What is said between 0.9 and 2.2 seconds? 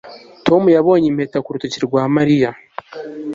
impeta ku rutoki rwa